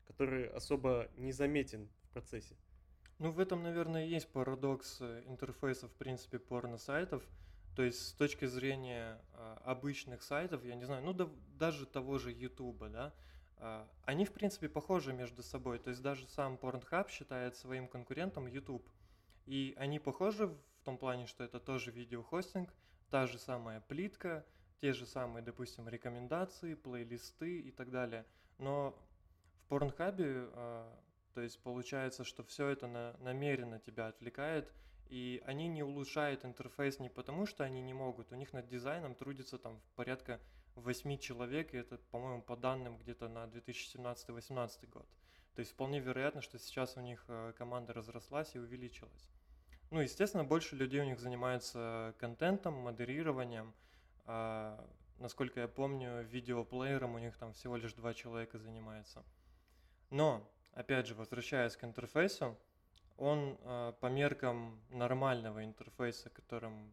который 0.04 0.46
особо 0.48 1.08
не 1.16 1.32
заметен 1.32 1.88
в 2.02 2.08
процессе. 2.10 2.56
Ну, 3.18 3.30
в 3.30 3.38
этом, 3.38 3.62
наверное, 3.62 4.04
есть 4.04 4.28
парадокс 4.32 4.98
э, 5.00 5.22
интерфейса, 5.26 5.88
в 5.88 5.94
принципе, 5.94 6.38
порно-сайтов. 6.38 7.22
То 7.74 7.82
есть 7.82 8.08
с 8.08 8.12
точки 8.12 8.44
зрения 8.44 9.20
э, 9.32 9.56
обычных 9.64 10.22
сайтов, 10.22 10.64
я 10.64 10.74
не 10.74 10.84
знаю, 10.84 11.02
ну 11.02 11.12
да, 11.12 11.28
даже 11.58 11.86
того 11.86 12.18
же 12.18 12.30
Ютуба, 12.30 12.88
да, 12.88 13.14
а, 13.62 13.88
они, 14.04 14.24
в 14.24 14.32
принципе, 14.32 14.68
похожи 14.68 15.12
между 15.12 15.42
собой. 15.42 15.78
То 15.78 15.90
есть 15.90 16.02
даже 16.02 16.26
сам 16.26 16.56
Pornhub 16.56 17.08
считает 17.08 17.56
своим 17.56 17.86
конкурентом 17.86 18.46
YouTube. 18.46 18.86
И 19.46 19.74
они 19.78 20.00
похожи 20.00 20.48
в 20.48 20.82
том 20.84 20.98
плане, 20.98 21.26
что 21.26 21.44
это 21.44 21.60
тоже 21.60 21.92
видеохостинг, 21.92 22.74
та 23.08 23.26
же 23.26 23.38
самая 23.38 23.80
плитка, 23.80 24.44
те 24.80 24.92
же 24.92 25.06
самые, 25.06 25.44
допустим, 25.44 25.88
рекомендации, 25.88 26.74
плейлисты 26.74 27.60
и 27.60 27.70
так 27.70 27.90
далее. 27.90 28.26
Но 28.58 28.98
в 29.68 29.94
а, 30.00 30.98
то 31.34 31.40
есть 31.40 31.62
получается, 31.62 32.24
что 32.24 32.42
все 32.42 32.66
это 32.66 32.88
на, 32.88 33.16
намеренно 33.20 33.78
тебя 33.78 34.08
отвлекает, 34.08 34.72
и 35.12 35.42
они 35.44 35.68
не 35.68 35.82
улучшают 35.82 36.46
интерфейс 36.46 36.98
не 36.98 37.10
потому, 37.10 37.44
что 37.44 37.64
они 37.64 37.82
не 37.82 37.92
могут, 37.92 38.32
у 38.32 38.34
них 38.34 38.54
над 38.54 38.66
дизайном 38.66 39.14
трудится 39.14 39.58
там 39.58 39.78
порядка 39.94 40.40
8 40.76 41.18
человек, 41.18 41.74
и 41.74 41.76
это, 41.76 41.98
по-моему, 42.10 42.40
по 42.40 42.56
данным 42.56 42.96
где-то 42.96 43.28
на 43.28 43.44
2017-2018 43.44 44.88
год. 44.88 45.06
То 45.54 45.60
есть 45.60 45.72
вполне 45.72 46.00
вероятно, 46.00 46.40
что 46.40 46.58
сейчас 46.58 46.96
у 46.96 47.02
них 47.02 47.26
э, 47.28 47.52
команда 47.58 47.92
разрослась 47.92 48.54
и 48.54 48.58
увеличилась. 48.58 49.28
Ну, 49.90 50.00
естественно, 50.00 50.44
больше 50.44 50.76
людей 50.76 51.02
у 51.02 51.04
них 51.04 51.20
занимаются 51.20 52.14
контентом, 52.18 52.72
модерированием. 52.72 53.74
А, 54.24 54.82
насколько 55.18 55.60
я 55.60 55.68
помню, 55.68 56.22
видеоплеером 56.22 57.16
у 57.16 57.18
них 57.18 57.36
там 57.36 57.52
всего 57.52 57.76
лишь 57.76 57.92
два 57.92 58.14
человека 58.14 58.56
занимается. 58.58 59.22
Но, 60.08 60.50
опять 60.72 61.06
же, 61.06 61.14
возвращаясь 61.14 61.76
к 61.76 61.84
интерфейсу, 61.84 62.56
он 63.22 63.56
а, 63.60 63.92
по 63.92 64.06
меркам 64.06 64.80
нормального 64.90 65.64
интерфейса, 65.64 66.28
которым 66.30 66.92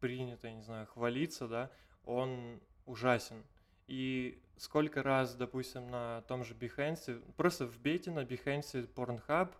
принято, 0.00 0.48
я 0.48 0.54
не 0.54 0.62
знаю, 0.62 0.86
хвалиться, 0.86 1.48
да, 1.48 1.70
он 2.04 2.60
ужасен. 2.84 3.42
И 3.86 4.42
сколько 4.58 5.02
раз, 5.02 5.34
допустим, 5.34 5.90
на 5.90 6.22
том 6.22 6.44
же 6.44 6.54
Behance, 6.54 7.22
просто 7.36 7.64
вбейте 7.64 8.10
на 8.10 8.20
Behance 8.20 8.86
Pornhub, 8.94 9.54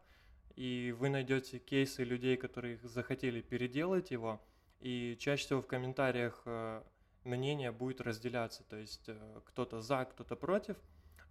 и 0.54 0.94
вы 0.98 1.08
найдете 1.08 1.58
кейсы 1.58 2.04
людей, 2.04 2.36
которые 2.36 2.76
захотели 2.82 3.40
переделать 3.40 4.10
его, 4.10 4.38
и 4.80 5.16
чаще 5.18 5.44
всего 5.44 5.62
в 5.62 5.66
комментариях 5.66 6.42
э, 6.44 6.82
мнение 7.24 7.72
будет 7.72 8.02
разделяться, 8.02 8.64
то 8.64 8.76
есть 8.76 9.08
э, 9.08 9.40
кто-то 9.46 9.80
за, 9.80 10.04
кто-то 10.04 10.36
против, 10.36 10.76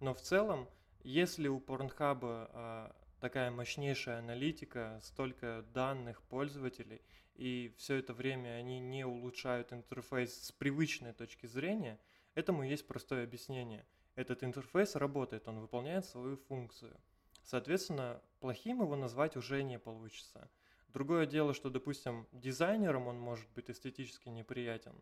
но 0.00 0.12
в 0.12 0.20
целом, 0.20 0.68
если 1.04 1.46
у 1.46 1.60
Pornhub 1.60 2.48
э, 2.52 2.90
такая 3.22 3.52
мощнейшая 3.52 4.18
аналитика, 4.18 4.98
столько 5.00 5.64
данных 5.72 6.20
пользователей, 6.22 7.00
и 7.36 7.72
все 7.78 7.94
это 7.94 8.12
время 8.14 8.56
они 8.56 8.80
не 8.80 9.04
улучшают 9.06 9.72
интерфейс 9.72 10.34
с 10.42 10.50
привычной 10.50 11.12
точки 11.12 11.46
зрения, 11.46 12.00
этому 12.34 12.64
есть 12.64 12.84
простое 12.84 13.22
объяснение. 13.22 13.86
Этот 14.16 14.42
интерфейс 14.42 14.96
работает, 14.96 15.46
он 15.46 15.60
выполняет 15.60 16.04
свою 16.04 16.36
функцию. 16.36 17.00
Соответственно, 17.44 18.20
плохим 18.40 18.82
его 18.82 18.96
назвать 18.96 19.36
уже 19.36 19.62
не 19.62 19.78
получится. 19.78 20.50
Другое 20.88 21.24
дело, 21.24 21.54
что, 21.54 21.70
допустим, 21.70 22.26
дизайнером 22.32 23.06
он 23.06 23.20
может 23.20 23.48
быть 23.50 23.70
эстетически 23.70 24.30
неприятен. 24.30 25.00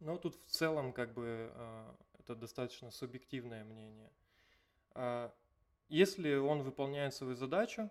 Но 0.00 0.18
тут 0.18 0.34
в 0.44 0.50
целом 0.50 0.92
как 0.92 1.14
бы 1.14 1.52
э, 1.54 1.94
это 2.18 2.34
достаточно 2.34 2.90
субъективное 2.90 3.62
мнение. 3.62 4.10
Если 5.92 6.34
он 6.36 6.62
выполняет 6.62 7.12
свою 7.12 7.34
задачу, 7.34 7.90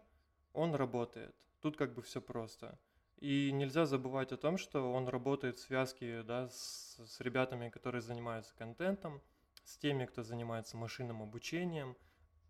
он 0.53 0.73
работает. 0.73 1.35
Тут 1.59 1.77
как 1.77 1.93
бы 1.93 2.01
все 2.01 2.19
просто. 2.19 2.79
И 3.17 3.51
нельзя 3.51 3.85
забывать 3.85 4.31
о 4.31 4.37
том, 4.37 4.57
что 4.57 4.91
он 4.91 5.07
работает 5.07 5.59
в 5.59 5.61
связке 5.61 6.23
да, 6.23 6.49
с, 6.49 6.99
с 7.05 7.19
ребятами, 7.19 7.69
которые 7.69 8.01
занимаются 8.01 8.55
контентом, 8.55 9.21
с 9.65 9.77
теми, 9.77 10.07
кто 10.07 10.23
занимается 10.23 10.77
машинным 10.77 11.21
обучением. 11.21 11.95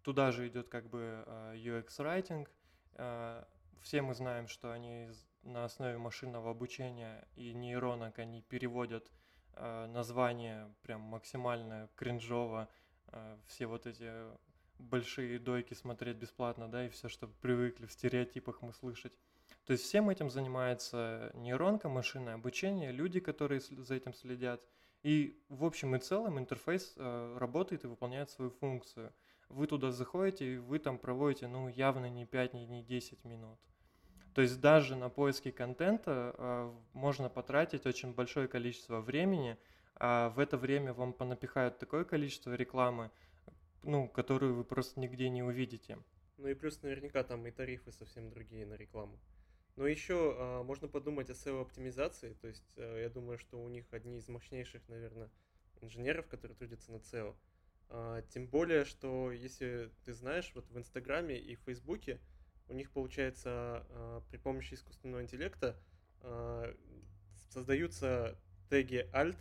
Туда 0.03 0.31
же 0.31 0.47
идет 0.47 0.69
как 0.69 0.89
бы 0.89 1.25
а, 1.27 1.53
UX-райтинг. 1.53 2.49
А, 2.93 3.45
все 3.81 4.01
мы 4.01 4.13
знаем, 4.15 4.47
что 4.47 4.71
они 4.71 5.09
на 5.43 5.65
основе 5.65 5.97
машинного 5.97 6.51
обучения 6.51 7.27
и 7.35 7.51
нейронок 7.51 8.19
они 8.19 8.41
переводят 8.41 9.11
а, 9.55 9.85
название 9.87 10.73
прям 10.81 11.01
максимально 11.01 11.89
кринжово, 11.97 12.69
все 13.47 13.67
вот 13.67 13.87
эти 13.87 14.09
большие 14.81 15.39
дойки 15.39 15.73
смотреть 15.73 16.17
бесплатно, 16.17 16.67
да, 16.67 16.85
и 16.85 16.89
все, 16.89 17.07
что 17.09 17.27
привыкли 17.27 17.85
в 17.85 17.91
стереотипах 17.91 18.61
мы 18.61 18.73
слышать. 18.73 19.13
То 19.65 19.73
есть 19.73 19.83
всем 19.83 20.09
этим 20.09 20.29
занимается 20.29 21.31
нейронка, 21.35 21.87
машинное 21.87 22.35
обучение, 22.35 22.91
люди, 22.91 23.19
которые 23.19 23.61
за 23.61 23.95
этим 23.95 24.13
следят. 24.13 24.61
И 25.03 25.39
в 25.49 25.65
общем 25.65 25.95
и 25.95 25.99
целом 25.99 26.39
интерфейс 26.39 26.93
э, 26.95 27.37
работает 27.39 27.83
и 27.83 27.87
выполняет 27.87 28.29
свою 28.29 28.51
функцию. 28.51 29.13
Вы 29.49 29.67
туда 29.67 29.91
заходите, 29.91 30.53
и 30.53 30.57
вы 30.57 30.79
там 30.79 30.97
проводите, 30.97 31.47
ну, 31.47 31.67
явно 31.67 32.09
не 32.09 32.25
5, 32.25 32.53
не 32.53 32.83
10 32.83 33.23
минут. 33.25 33.59
То 34.33 34.41
есть 34.41 34.61
даже 34.61 34.95
на 34.95 35.09
поиски 35.09 35.51
контента 35.51 36.33
э, 36.37 36.73
можно 36.93 37.29
потратить 37.29 37.85
очень 37.85 38.13
большое 38.13 38.47
количество 38.47 39.01
времени, 39.01 39.57
а 39.95 40.29
в 40.29 40.39
это 40.39 40.57
время 40.57 40.93
вам 40.93 41.13
понапихают 41.13 41.77
такое 41.77 42.05
количество 42.05 42.53
рекламы, 42.53 43.11
ну, 43.83 44.07
которую 44.07 44.55
вы 44.55 44.63
просто 44.63 44.99
нигде 44.99 45.29
не 45.29 45.43
увидите. 45.43 45.97
Ну 46.37 46.47
и 46.47 46.53
плюс 46.53 46.81
наверняка 46.81 47.23
там 47.23 47.45
и 47.45 47.51
тарифы 47.51 47.91
совсем 47.91 48.29
другие 48.29 48.65
на 48.65 48.73
рекламу. 48.73 49.19
Но 49.75 49.87
еще 49.87 50.35
а, 50.37 50.63
можно 50.63 50.87
подумать 50.87 51.29
о 51.29 51.33
SEO-оптимизации, 51.33 52.33
то 52.33 52.47
есть 52.47 52.73
а, 52.77 52.99
я 52.99 53.09
думаю, 53.09 53.37
что 53.37 53.61
у 53.61 53.67
них 53.69 53.85
одни 53.91 54.17
из 54.17 54.27
мощнейших, 54.27 54.87
наверное, 54.89 55.29
инженеров, 55.81 56.27
которые 56.27 56.57
трудятся 56.57 56.91
на 56.91 56.97
SEO. 56.97 57.35
А, 57.89 58.21
тем 58.29 58.47
более, 58.47 58.85
что 58.85 59.31
если 59.31 59.91
ты 60.05 60.13
знаешь, 60.13 60.51
вот 60.55 60.69
в 60.69 60.77
Инстаграме 60.77 61.37
и 61.37 61.55
Фейсбуке 61.55 62.19
у 62.69 62.73
них 62.73 62.89
получается 62.91 63.49
а, 63.89 64.23
при 64.29 64.37
помощи 64.37 64.75
искусственного 64.75 65.21
интеллекта 65.21 65.77
а, 66.21 66.73
создаются 67.49 68.37
теги 68.69 69.09
alt, 69.13 69.37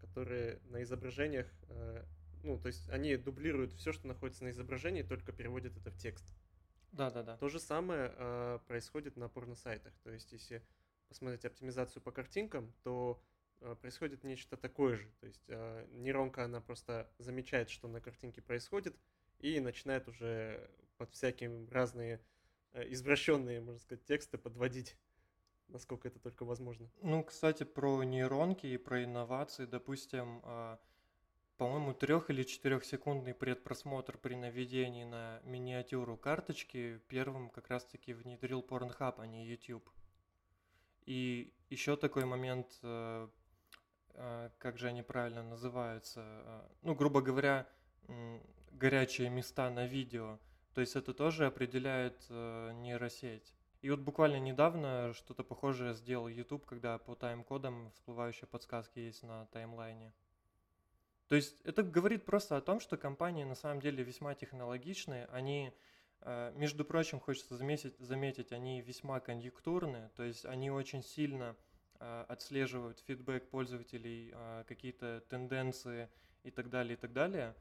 которые 0.00 0.58
на 0.70 0.82
изображениях, 0.82 1.46
ну, 2.42 2.58
то 2.58 2.68
есть 2.68 2.88
они 2.90 3.16
дублируют 3.16 3.74
все, 3.74 3.92
что 3.92 4.06
находится 4.06 4.44
на 4.44 4.50
изображении, 4.50 5.02
только 5.02 5.32
переводят 5.32 5.76
это 5.76 5.90
в 5.90 5.96
текст. 5.96 6.34
Да, 6.92 7.10
да, 7.10 7.22
да. 7.22 7.36
То 7.36 7.48
же 7.48 7.60
самое 7.60 8.60
происходит 8.66 9.16
на 9.16 9.28
порно-сайтах. 9.28 9.92
То 10.02 10.10
есть, 10.10 10.32
если 10.32 10.62
посмотреть 11.08 11.44
оптимизацию 11.44 12.02
по 12.02 12.10
картинкам, 12.10 12.72
то 12.82 13.22
Э, 13.60 13.74
происходит 13.80 14.24
нечто 14.24 14.56
такое 14.56 14.96
же. 14.96 15.10
То 15.20 15.26
есть 15.26 15.44
э, 15.48 15.86
нейронка, 15.92 16.44
она 16.44 16.60
просто 16.60 17.10
замечает, 17.18 17.70
что 17.70 17.88
на 17.88 18.00
картинке 18.00 18.42
происходит, 18.42 18.96
и 19.38 19.60
начинает 19.60 20.08
уже 20.08 20.70
под 20.98 21.10
всякие 21.12 21.66
разные 21.70 22.20
э, 22.72 22.84
извращенные, 22.92 23.60
можно 23.60 23.80
сказать, 23.80 24.04
тексты 24.04 24.38
подводить, 24.38 24.96
насколько 25.68 26.08
это 26.08 26.18
только 26.18 26.44
возможно. 26.44 26.90
Ну, 27.02 27.22
кстати, 27.24 27.64
про 27.64 28.02
нейронки 28.04 28.66
и 28.66 28.76
про 28.76 29.04
инновации, 29.04 29.64
допустим, 29.64 30.42
по-моему, 31.56 31.94
трех 31.94 32.30
или 32.30 32.42
четырехсекундный 32.42 33.34
предпросмотр 33.34 34.18
при 34.18 34.34
наведении 34.34 35.04
на 35.04 35.40
миниатюру 35.44 36.16
карточки 36.16 37.00
первым 37.08 37.50
как 37.50 37.68
раз-таки 37.68 38.12
внедрил 38.12 38.60
Pornhub, 38.60 39.14
а 39.18 39.26
не 39.26 39.46
YouTube. 39.46 39.88
И 41.04 41.54
еще 41.70 41.96
такой 41.96 42.24
момент 42.24 42.78
а, 44.16 44.50
как 44.58 44.78
же 44.78 44.88
они 44.88 45.02
правильно 45.02 45.42
называются, 45.42 46.20
а, 46.20 46.70
ну, 46.82 46.94
грубо 46.94 47.20
говоря, 47.20 47.66
горячие 48.72 49.28
места 49.30 49.70
на 49.70 49.86
видео. 49.86 50.38
То 50.74 50.80
есть 50.80 50.96
это 50.96 51.14
тоже 51.14 51.46
определяет 51.46 52.26
э, 52.28 52.72
нейросеть. 52.74 53.54
И 53.80 53.90
вот 53.90 54.00
буквально 54.00 54.38
недавно 54.38 55.12
что-то 55.14 55.42
похожее 55.42 55.94
сделал 55.94 56.28
YouTube, 56.28 56.66
когда 56.66 56.98
по 56.98 57.14
тайм-кодам 57.14 57.90
всплывающие 57.92 58.46
подсказки 58.46 58.98
есть 58.98 59.22
на 59.22 59.46
таймлайне. 59.46 60.12
То 61.28 61.34
есть 61.34 61.60
это 61.64 61.82
говорит 61.82 62.24
просто 62.24 62.56
о 62.56 62.60
том, 62.60 62.80
что 62.80 62.96
компании 62.96 63.44
на 63.44 63.54
самом 63.54 63.80
деле 63.80 64.04
весьма 64.04 64.34
технологичные, 64.34 65.26
они, 65.26 65.72
э, 66.20 66.52
между 66.54 66.84
прочим, 66.84 67.18
хочется 67.20 67.56
заметить, 67.56 67.98
заметить, 67.98 68.52
они 68.52 68.80
весьма 68.80 69.20
конъюнктурные, 69.20 70.10
то 70.14 70.22
есть 70.22 70.44
они 70.44 70.70
очень 70.70 71.02
сильно 71.02 71.56
а, 71.98 72.26
отслеживают 72.28 73.00
фидбэк 73.06 73.48
пользователей, 73.48 74.32
а, 74.34 74.64
какие-то 74.64 75.22
тенденции 75.28 76.08
и 76.42 76.50
так 76.50 76.68
далее, 76.68 76.94
и 76.94 76.96
так 76.96 77.12
далее. 77.12 77.54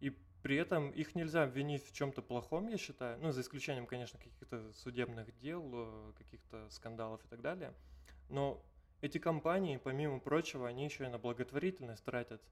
И 0.00 0.10
при 0.42 0.56
этом 0.56 0.90
их 0.90 1.14
нельзя 1.14 1.44
обвинить 1.44 1.84
в 1.84 1.92
чем-то 1.92 2.22
плохом, 2.22 2.68
я 2.68 2.78
считаю, 2.78 3.18
ну, 3.20 3.32
за 3.32 3.42
исключением, 3.42 3.86
конечно, 3.86 4.18
каких-то 4.18 4.72
судебных 4.72 5.36
дел, 5.38 5.70
э, 5.72 6.12
каких-то 6.16 6.68
скандалов 6.70 7.24
и 7.24 7.28
так 7.28 7.40
далее. 7.42 7.74
Но 8.28 8.64
эти 9.00 9.18
компании, 9.18 9.76
помимо 9.76 10.20
прочего, 10.20 10.66
они 10.66 10.84
еще 10.84 11.04
и 11.04 11.08
на 11.08 11.18
благотворительность 11.18 12.04
тратят. 12.04 12.42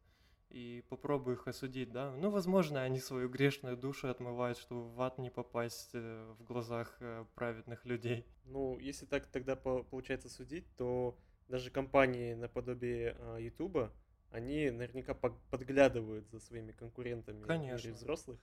И 0.51 0.85
попробую 0.89 1.37
их 1.37 1.47
осудить, 1.47 1.93
да. 1.93 2.13
Ну, 2.17 2.31
возможно, 2.31 2.83
они 2.83 2.99
свою 2.99 3.29
грешную 3.29 3.77
душу 3.77 4.09
отмывают, 4.09 4.59
чтобы 4.59 4.91
в 4.91 5.01
ад 5.01 5.19
не 5.19 5.31
попасть 5.31 5.91
э, 5.95 6.35
в 6.39 6.45
глазах 6.45 6.97
э, 7.01 7.25
праведных 7.35 7.87
людей. 7.87 8.27
Ну, 8.45 8.79
если 8.79 9.07
так 9.07 9.27
тогда 9.27 9.55
получается 9.55 10.29
судить, 10.29 10.67
то 10.77 11.17
даже 11.49 11.71
компании 11.71 12.35
наподобие 12.35 13.17
Ютуба, 13.39 13.93
они 14.31 14.71
наверняка 14.71 15.15
подглядывают 15.15 16.29
за 16.31 16.41
своими 16.41 16.73
конкурентами 16.73 17.43
Конечно. 17.45 17.93
взрослых. 17.93 18.41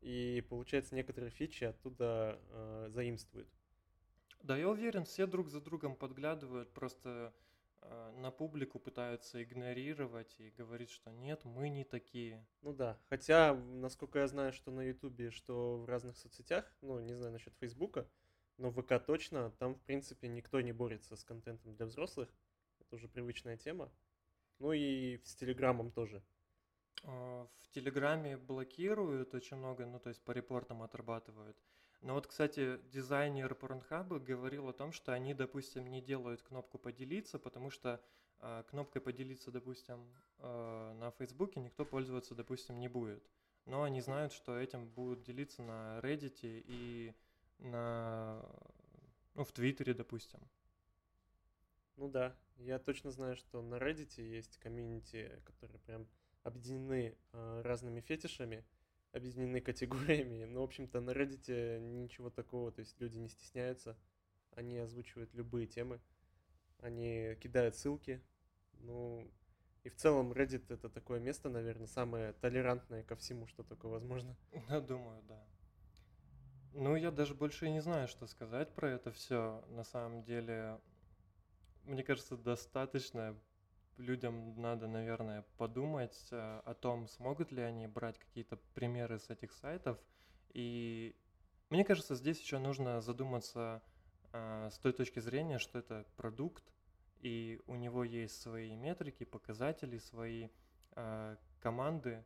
И 0.00 0.44
получается, 0.48 0.94
некоторые 0.94 1.30
фичи 1.30 1.64
оттуда 1.64 2.40
э, 2.48 2.88
заимствуют. 2.90 3.48
Да, 4.42 4.56
я 4.56 4.68
уверен, 4.70 5.04
все 5.04 5.26
друг 5.26 5.50
за 5.50 5.60
другом 5.60 5.94
подглядывают, 5.96 6.72
просто 6.72 7.34
на 8.16 8.30
публику 8.30 8.78
пытаются 8.78 9.42
игнорировать 9.42 10.34
и 10.38 10.50
говорить, 10.50 10.90
что 10.90 11.10
нет, 11.10 11.44
мы 11.44 11.68
не 11.68 11.84
такие. 11.84 12.46
Ну 12.62 12.72
да, 12.72 12.98
хотя, 13.08 13.54
насколько 13.54 14.18
я 14.18 14.28
знаю, 14.28 14.52
что 14.52 14.70
на 14.70 14.82
Ютубе, 14.82 15.30
что 15.30 15.78
в 15.78 15.86
разных 15.86 16.16
соцсетях, 16.16 16.70
ну, 16.82 17.00
не 17.00 17.14
знаю 17.14 17.32
насчет 17.32 17.54
Фейсбука, 17.56 18.06
но 18.58 18.70
ВК 18.70 19.04
точно, 19.04 19.50
там, 19.52 19.74
в 19.74 19.80
принципе, 19.80 20.28
никто 20.28 20.60
не 20.60 20.72
борется 20.72 21.16
с 21.16 21.24
контентом 21.24 21.74
для 21.74 21.86
взрослых. 21.86 22.28
Это 22.80 22.96
уже 22.96 23.08
привычная 23.08 23.56
тема. 23.56 23.90
Ну 24.58 24.72
и 24.72 25.18
с 25.24 25.34
Телеграмом 25.34 25.90
тоже. 25.90 26.22
А, 27.04 27.48
в 27.62 27.68
Телеграме 27.70 28.36
блокируют 28.36 29.34
очень 29.34 29.56
много, 29.56 29.86
ну 29.86 29.98
то 29.98 30.10
есть 30.10 30.22
по 30.22 30.32
репортам 30.32 30.82
отрабатывают. 30.82 31.56
Но 32.02 32.14
вот, 32.14 32.26
кстати, 32.26 32.80
дизайнер 32.90 33.52
Pornhub 33.52 34.18
говорил 34.20 34.68
о 34.68 34.72
том, 34.72 34.92
что 34.92 35.12
они, 35.12 35.34
допустим, 35.34 35.90
не 35.90 36.00
делают 36.00 36.42
кнопку 36.42 36.78
«поделиться», 36.78 37.38
потому 37.38 37.70
что 37.70 38.00
э, 38.38 38.64
кнопкой 38.70 39.02
«поделиться», 39.02 39.50
допустим, 39.50 40.06
э, 40.38 40.92
на 40.98 41.10
Фейсбуке 41.12 41.60
никто 41.60 41.84
пользоваться, 41.84 42.34
допустим, 42.34 42.78
не 42.78 42.88
будет. 42.88 43.22
Но 43.66 43.82
они 43.82 44.00
знают, 44.00 44.32
что 44.32 44.58
этим 44.58 44.88
будут 44.88 45.22
делиться 45.22 45.62
на 45.62 46.00
Reddit 46.00 46.38
и 46.42 47.14
на, 47.58 48.42
ну, 49.34 49.44
в 49.44 49.52
Твиттере, 49.52 49.92
допустим. 49.92 50.40
Ну 51.96 52.08
да, 52.08 52.34
я 52.56 52.78
точно 52.78 53.10
знаю, 53.10 53.36
что 53.36 53.60
на 53.60 53.74
Reddit 53.74 54.22
есть 54.22 54.56
комьюнити, 54.56 55.38
которые 55.44 55.78
прям 55.80 56.06
объединены 56.44 57.14
э, 57.32 57.62
разными 57.62 58.00
фетишами, 58.00 58.64
объединены 59.12 59.60
категориями. 59.70 60.44
Но, 60.44 60.60
в 60.60 60.64
общем-то, 60.64 61.00
на 61.00 61.10
Reddit 61.10 61.78
ничего 61.80 62.30
такого, 62.30 62.72
то 62.72 62.80
есть 62.80 63.00
люди 63.00 63.18
не 63.18 63.28
стесняются, 63.28 63.96
они 64.52 64.78
озвучивают 64.78 65.34
любые 65.34 65.66
темы, 65.66 66.00
они 66.78 67.36
кидают 67.40 67.76
ссылки. 67.76 68.22
Ну, 68.80 69.30
и 69.82 69.88
в 69.88 69.96
целом 69.96 70.32
Reddit 70.32 70.64
это 70.68 70.88
такое 70.88 71.20
место, 71.20 71.48
наверное, 71.48 71.86
самое 71.86 72.32
толерантное 72.34 73.02
ко 73.02 73.16
всему, 73.16 73.46
что 73.46 73.62
только 73.62 73.86
возможно. 73.86 74.36
Я 74.68 74.80
думаю, 74.80 75.22
да. 75.22 75.42
Ну, 76.72 76.94
я 76.94 77.10
даже 77.10 77.34
больше 77.34 77.66
и 77.66 77.70
не 77.70 77.80
знаю, 77.80 78.06
что 78.06 78.28
сказать 78.28 78.72
про 78.74 78.90
это 78.90 79.10
все. 79.10 79.64
На 79.70 79.82
самом 79.82 80.22
деле, 80.22 80.78
мне 81.82 82.04
кажется, 82.04 82.36
достаточно 82.36 83.36
людям 84.00 84.60
надо, 84.60 84.86
наверное, 84.86 85.44
подумать 85.56 86.28
э, 86.30 86.60
о 86.64 86.74
том, 86.74 87.06
смогут 87.06 87.52
ли 87.52 87.62
они 87.62 87.86
брать 87.86 88.18
какие-то 88.18 88.56
примеры 88.74 89.18
с 89.18 89.30
этих 89.30 89.52
сайтов. 89.52 89.98
И 90.52 91.14
мне 91.68 91.84
кажется, 91.84 92.14
здесь 92.14 92.40
еще 92.40 92.58
нужно 92.58 93.00
задуматься 93.00 93.82
э, 94.32 94.68
с 94.72 94.78
той 94.78 94.92
точки 94.92 95.20
зрения, 95.20 95.58
что 95.58 95.78
это 95.78 96.04
продукт, 96.16 96.64
и 97.20 97.60
у 97.66 97.76
него 97.76 98.02
есть 98.02 98.40
свои 98.40 98.74
метрики, 98.74 99.24
показатели, 99.24 99.98
свои 99.98 100.48
э, 100.92 101.36
команды, 101.60 102.24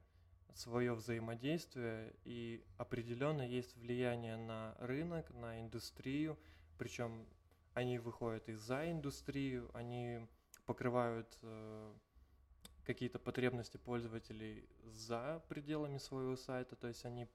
свое 0.55 0.95
взаимодействие, 0.95 2.15
и 2.25 2.65
определенно 2.79 3.43
есть 3.43 3.77
влияние 3.77 4.37
на 4.37 4.77
рынок, 4.79 5.31
на 5.31 5.61
индустрию, 5.61 6.39
причем 6.79 7.27
они 7.75 7.99
выходят 7.99 8.49
из 8.49 8.61
за 8.61 8.91
индустрию, 8.91 9.69
они 9.75 10.27
покрывают 10.67 11.39
э, 11.43 11.93
какие-то 12.85 13.19
потребности 13.19 13.77
пользователей 13.77 14.69
за 14.85 15.43
пределами 15.49 15.99
своего 15.99 16.37
сайта, 16.37 16.77
то 16.77 16.89
есть 16.89 17.05
они 17.05 17.29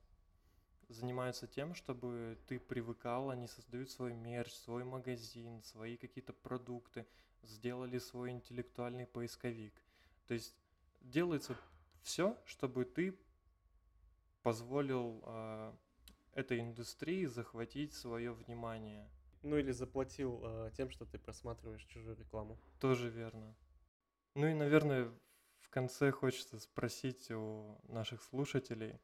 занимаются 0.89 1.47
тем, 1.47 1.75
чтобы 1.75 2.37
ты 2.47 2.59
привыкал, 2.59 3.29
они 3.29 3.47
создают 3.47 3.91
свой 3.91 4.13
мерч, 4.13 4.51
свой 4.51 4.83
магазин, 4.83 5.61
свои 5.63 5.97
какие-то 5.97 6.33
продукты, 6.33 7.05
сделали 7.43 7.99
свой 7.99 8.31
интеллектуальный 8.31 9.05
поисковик. 9.05 9.73
То 10.27 10.33
есть 10.33 10.55
делается 11.01 11.55
все, 12.01 12.37
чтобы 12.45 12.85
ты 12.85 13.15
позволил 14.41 15.21
э, 15.25 15.73
этой 16.33 16.59
индустрии 16.59 17.25
захватить 17.25 17.93
свое 17.93 18.31
внимание. 18.31 19.07
Ну 19.41 19.57
или 19.57 19.71
заплатил 19.71 20.41
э, 20.43 20.71
тем, 20.75 20.89
что 20.89 21.05
ты 21.05 21.17
просматриваешь 21.17 21.85
чужую 21.85 22.17
рекламу. 22.17 22.59
Тоже 22.79 23.09
верно. 23.09 23.55
Ну 24.35 24.47
и, 24.47 24.53
наверное, 24.53 25.11
в 25.59 25.69
конце 25.69 26.11
хочется 26.11 26.59
спросить 26.59 27.31
у 27.31 27.79
наших 27.87 28.21
слушателей, 28.23 28.99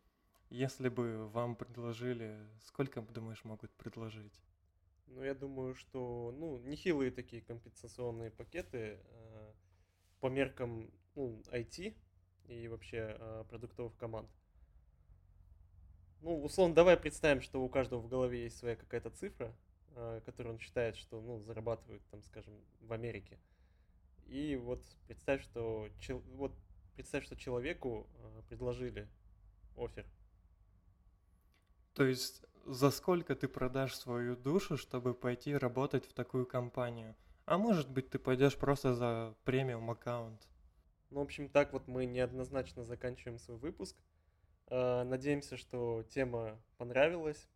если 0.50 0.90
бы 0.90 1.28
вам 1.30 1.56
предложили, 1.56 2.38
сколько, 2.62 3.02
думаешь, 3.02 3.44
могут 3.44 3.72
предложить? 3.72 4.42
Ну, 5.08 5.24
я 5.24 5.34
думаю, 5.34 5.76
что, 5.76 6.34
ну, 6.38 6.58
нехилые 6.60 7.12
такие 7.12 7.42
компенсационные 7.42 8.32
пакеты 8.32 9.00
э, 9.02 9.54
по 10.20 10.28
меркам, 10.28 10.92
ну, 11.16 11.42
IT, 11.52 11.96
и 12.48 12.68
вообще 12.68 13.16
э, 13.18 13.44
продуктовых 13.50 13.96
команд. 13.98 14.30
Ну, 16.22 16.42
условно, 16.44 16.74
давай 16.74 16.98
представим, 16.98 17.42
что 17.42 17.62
у 17.64 17.70
каждого 17.70 18.00
в 18.02 18.08
голове 18.08 18.44
есть 18.44 18.58
своя 18.58 18.76
какая-то 18.76 19.12
цифра, 19.12 19.56
э, 19.96 20.22
которую 20.26 20.54
он 20.54 20.60
считает, 20.60 20.96
что, 20.96 21.22
ну, 21.22 21.40
зарабатывает, 21.40 22.02
там, 22.12 22.22
скажем, 22.24 22.54
в 22.82 22.94
Америке. 22.94 23.40
И 24.28 24.56
вот 24.56 24.84
представь, 25.08 25.42
что 25.44 25.90
чел... 26.00 26.20
вот 26.36 26.54
представь, 26.96 27.26
что 27.26 27.36
человеку 27.36 28.08
э, 28.18 28.42
предложили 28.50 29.08
офер. 29.76 30.06
То 31.94 32.04
есть 32.06 32.44
за 32.66 32.90
сколько 32.90 33.36
ты 33.36 33.48
продашь 33.48 33.96
свою 33.96 34.36
душу, 34.36 34.78
чтобы 34.78 35.14
пойти 35.14 35.56
работать 35.56 36.06
в 36.06 36.14
такую 36.14 36.46
компанию? 36.46 37.16
А 37.46 37.58
может 37.58 37.90
быть, 37.92 38.10
ты 38.10 38.18
пойдешь 38.18 38.58
просто 38.58 38.96
за 38.96 39.36
премиум 39.44 39.92
аккаунт? 39.92 40.48
Ну, 41.12 41.20
в 41.20 41.24
общем, 41.24 41.48
так 41.48 41.74
вот 41.74 41.88
мы 41.88 42.06
неоднозначно 42.06 42.84
заканчиваем 42.84 43.38
свой 43.38 43.58
выпуск. 43.58 43.96
Э, 44.68 45.04
надеемся, 45.04 45.58
что 45.58 46.04
тема 46.10 46.60
понравилась, 46.78 47.48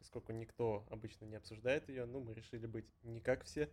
поскольку 0.00 0.32
никто 0.32 0.84
обычно 0.90 1.26
не 1.26 1.36
обсуждает 1.36 1.88
ее. 1.88 2.06
Ну, 2.06 2.20
мы 2.20 2.34
решили 2.34 2.66
быть 2.66 2.86
не 3.02 3.20
как 3.20 3.44
все. 3.44 3.70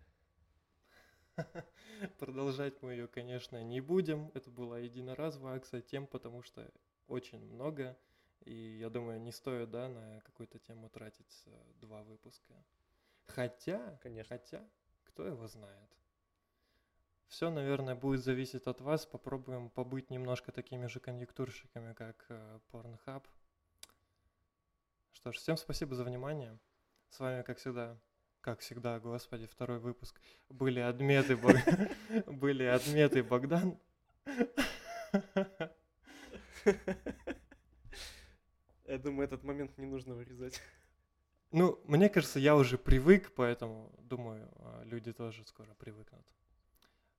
Продолжать 2.20 2.82
мы 2.82 2.92
ее, 2.92 3.08
конечно, 3.08 3.64
не 3.64 3.82
будем. 3.82 4.30
Это 4.36 4.52
была 4.52 4.78
единоразовая 4.78 5.56
акция 5.56 5.82
тем, 5.82 6.06
потому 6.06 6.44
что 6.44 6.70
очень 7.08 7.40
много. 7.40 7.98
И 8.42 8.78
я 8.80 8.90
думаю, 8.90 9.22
не 9.22 9.32
стоит, 9.32 9.72
да, 9.72 9.88
на 9.88 10.22
какую-то 10.22 10.60
тему 10.60 10.90
тратить 10.90 11.44
э, 11.46 11.52
два 11.82 12.04
выпуска. 12.04 12.54
Хотя, 13.26 13.98
Конечно. 14.02 14.38
хотя, 14.38 14.70
кто 15.04 15.26
его 15.26 15.48
знает. 15.48 15.90
Все, 17.28 17.50
наверное, 17.50 17.96
будет 17.96 18.24
зависеть 18.24 18.68
от 18.68 18.80
вас. 18.82 19.06
Попробуем 19.06 19.70
побыть 19.70 20.10
немножко 20.10 20.52
такими 20.52 20.88
же 20.88 21.00
конъюнктурщиками, 21.00 21.94
как 21.94 22.26
э, 22.30 22.60
Pornhub. 22.72 23.24
Что 25.18 25.32
ж, 25.32 25.38
всем 25.38 25.58
спасибо 25.58 25.96
за 25.96 26.04
внимание. 26.04 26.60
С 27.10 27.20
вами, 27.20 27.42
как 27.42 27.58
всегда, 27.58 28.00
как 28.40 28.60
всегда, 28.60 29.00
господи, 29.00 29.48
второй 29.48 29.80
выпуск. 29.80 30.22
Были 30.48 30.80
отметы, 30.80 31.36
были 32.28 32.66
отметы 32.66 33.24
Богдан. 33.24 33.80
Я 38.86 39.00
думаю, 39.00 39.26
этот 39.26 39.44
момент 39.44 39.76
не 39.80 39.88
нужно 39.88 40.14
вырезать. 40.14 40.62
Ну, 41.50 41.82
мне 41.86 42.10
кажется, 42.10 42.40
я 42.40 42.56
уже 42.56 42.78
привык, 42.78 43.34
поэтому 43.34 43.92
думаю, 43.98 44.48
а, 44.58 44.84
люди 44.84 45.14
тоже 45.14 45.44
скоро 45.46 45.74
привыкнут. 45.74 46.28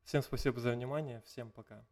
Всем 0.04 0.22
спасибо 0.22 0.60
за 0.60 0.70
внимание, 0.70 1.20
всем 1.22 1.50
пока. 1.50 1.84